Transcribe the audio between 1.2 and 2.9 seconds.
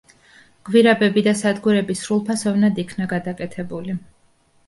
და სადგურები სრულფასოვნად